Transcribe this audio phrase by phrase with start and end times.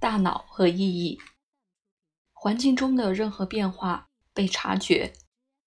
[0.00, 1.20] 大脑和意义。
[2.32, 5.12] 环境中的任何变化被察觉，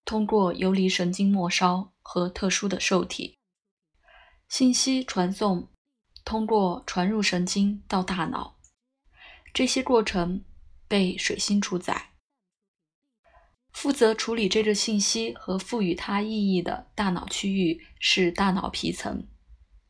[0.03, 3.37] 通过游离神经末梢和特殊的受体。
[4.49, 5.69] 信息传送
[6.25, 8.57] 通过传入神经到大脑，
[9.53, 10.43] 这些过程
[10.87, 12.13] 被水星主宰。
[13.71, 19.27] 负责处理这个信息和赋予它意义的大脑区域是大脑皮层，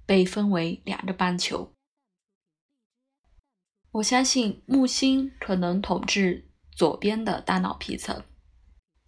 [0.05, 1.73] 被分为两个半球。
[3.93, 8.23] 我相信木星可能统治左边的大脑皮层，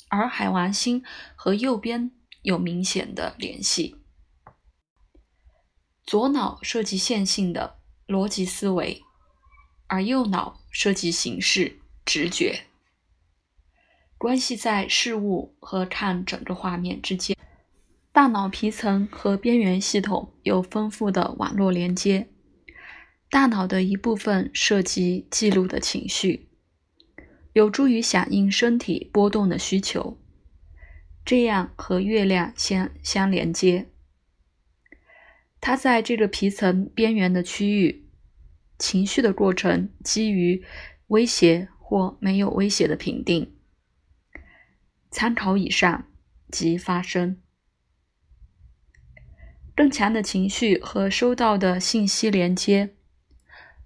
[0.10, 1.04] 而海王星
[1.36, 2.12] 和右边
[2.44, 3.96] 有明显的联系。
[6.04, 9.02] 左脑涉及线性的逻辑思维，
[9.88, 12.66] 而右脑涉及形式直觉。
[14.20, 17.36] 关系在事物和看整个画面之间。
[18.12, 22.30] 大脑皮层和边缘系统有丰富的网络连接。
[23.36, 26.48] 大脑的一部分涉及记录的情绪，
[27.52, 30.18] 有助于响应身体波动的需求，
[31.26, 33.90] 这样和月亮相相连接。
[35.60, 38.08] 它在这个皮层边缘的区域，
[38.80, 40.64] 情绪的过程基于
[41.08, 43.54] 威胁或没有威胁的评定。
[45.12, 46.08] 参考以上
[46.50, 47.42] 即发生。
[49.76, 52.96] 更强的情绪和收到的信息连接，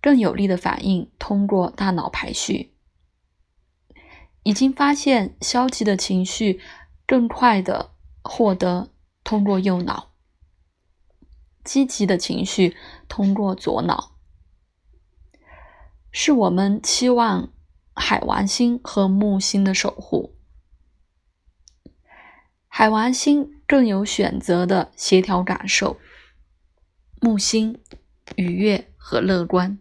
[0.02, 2.73] 更有力的反应通过大脑排序。
[4.44, 6.61] 已经发现消极的情绪
[7.05, 7.92] 更快的
[8.23, 8.89] 获得
[9.23, 10.11] 通过右脑，
[11.64, 12.75] 积极的情绪
[13.08, 14.16] 通过左脑。
[16.11, 17.52] 是我们期望
[17.94, 20.36] 海王星和木星的守护。
[22.67, 26.00] 海王星更有选择的协调感受，
[27.20, 27.80] 木星
[28.38, 29.77] 愉悦和乐观。